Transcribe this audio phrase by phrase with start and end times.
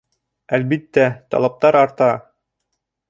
[0.57, 1.03] Әлбиттә,
[1.35, 2.09] талаптар арта.